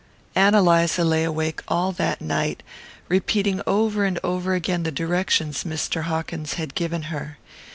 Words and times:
Ann 0.33 0.55
Eliza 0.55 1.03
lay 1.03 1.23
awake 1.23 1.61
all 1.67 1.91
that 1.91 2.21
night, 2.21 2.63
repeating 3.07 3.61
over 3.67 4.03
and 4.03 4.17
over 4.23 4.55
again 4.55 4.81
the 4.81 4.89
directions 4.91 5.63
Mr. 5.63 6.05
Hawkins 6.05 6.55
had 6.55 6.73
given 6.73 7.03
her. 7.13 7.37